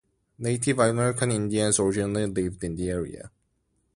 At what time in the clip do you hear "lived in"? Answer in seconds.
2.25-2.75